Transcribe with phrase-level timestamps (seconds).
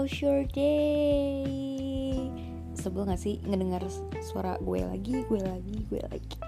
[0.00, 1.44] How's your day?
[2.72, 3.84] Sebel gak sih ngedengar
[4.24, 6.40] suara gue lagi, gue lagi, gue lagi?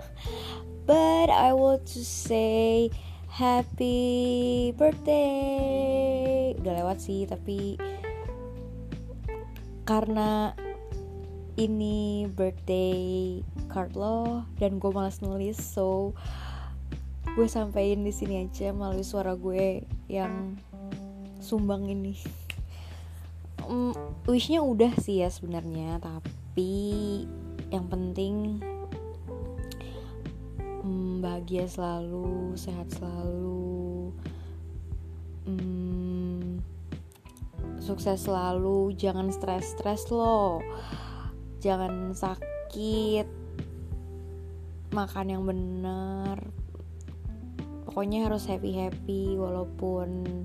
[0.88, 2.88] But I want to say
[3.28, 6.56] happy birthday.
[6.56, 7.76] Udah lewat sih tapi
[9.84, 10.56] Karena
[11.60, 16.16] ini birthday card lo dan gue malas nulis so
[17.36, 20.56] gue sampein di sini aja melalui suara gue yang
[21.44, 22.39] sumbang ini
[23.70, 23.94] um,
[24.26, 27.24] wishnya udah sih ya sebenarnya tapi
[27.70, 28.58] yang penting
[30.82, 34.10] um, bahagia selalu sehat selalu
[35.46, 36.58] um,
[37.78, 40.58] sukses selalu jangan stres-stres lo
[41.62, 43.30] jangan sakit
[44.90, 46.42] makan yang benar
[47.86, 50.42] pokoknya harus happy happy walaupun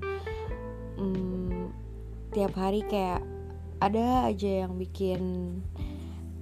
[0.98, 1.35] hmm,
[2.36, 3.24] tiap hari kayak
[3.80, 5.56] ada aja yang bikin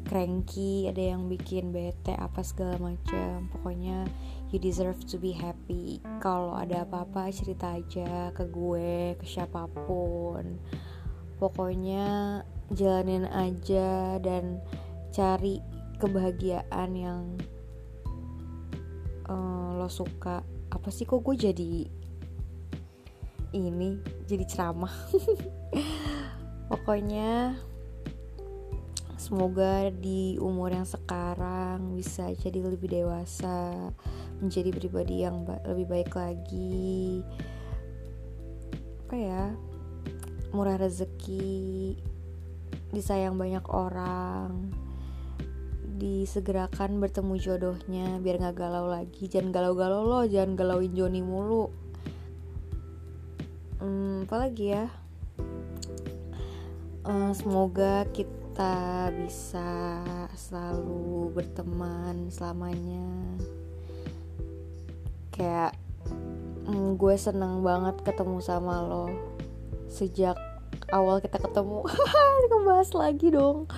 [0.04, 3.46] cranky ada yang bikin bete apa segala macam.
[3.54, 4.04] Pokoknya
[4.50, 6.02] you deserve to be happy.
[6.18, 10.58] Kalau ada apa-apa cerita aja ke gue ke siapa pun.
[11.38, 12.42] Pokoknya
[12.74, 14.58] jalanin aja dan
[15.14, 15.62] cari
[16.02, 17.22] kebahagiaan yang
[19.30, 20.42] uh, lo suka.
[20.74, 21.86] Apa sih kok gue jadi
[23.54, 24.92] ini jadi ceramah.
[26.72, 27.56] Pokoknya
[29.20, 33.72] semoga di umur yang sekarang bisa jadi lebih dewasa
[34.40, 37.24] menjadi pribadi yang ba lebih baik lagi.
[39.04, 39.44] Apa ya
[40.52, 41.98] murah rezeki
[42.94, 44.70] disayang banyak orang
[45.94, 49.30] disegerakan bertemu jodohnya biar nggak galau lagi.
[49.30, 51.83] Jangan galau-galau loh jangan galauin Joni mulu
[53.84, 54.86] hmm, apalagi ya?
[57.04, 60.00] Uh, semoga kita bisa
[60.32, 63.04] selalu berteman selamanya.
[65.28, 65.76] Kayak
[66.64, 69.12] um, gue seneng banget ketemu sama lo.
[69.92, 70.40] Sejak
[70.88, 71.84] awal kita ketemu
[72.48, 73.68] ngebahas lagi dong.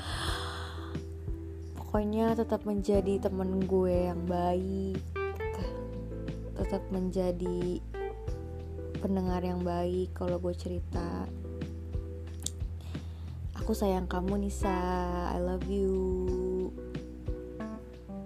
[1.74, 5.02] Pokoknya tetap menjadi temen gue yang baik
[6.56, 7.84] tetap menjadi
[8.98, 11.28] pendengar yang baik kalau gue cerita
[13.66, 14.78] aku sayang kamu Nisa.
[15.34, 15.90] I love you.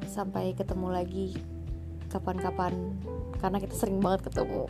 [0.05, 1.33] Sampai ketemu lagi
[2.13, 2.77] kapan-kapan
[3.41, 4.69] karena kita sering banget ketemu.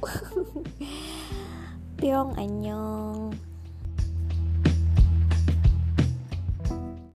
[1.99, 3.35] Tiong anyong